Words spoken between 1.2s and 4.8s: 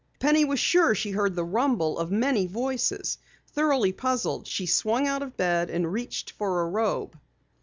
the rumble of many voices. Thoroughly puzzled, she